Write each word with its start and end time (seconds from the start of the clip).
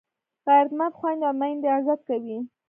غیرتمند 0.47 0.93
خویندي 0.99 1.25
او 1.29 1.33
میندې 1.41 1.67
عزت 1.77 1.99
کوي 2.07 2.37